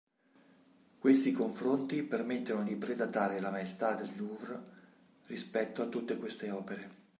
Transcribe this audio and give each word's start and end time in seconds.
Questi 0.97 1.31
confronti 1.31 2.01
permettono 2.01 2.63
di 2.63 2.75
pre-datare 2.75 3.39
la 3.39 3.51
Maestà 3.51 3.93
del 3.93 4.09
Louvre 4.15 4.59
rispetto 5.27 5.83
a 5.83 5.89
tutte 5.89 6.17
queste 6.17 6.49
opere. 6.49 7.09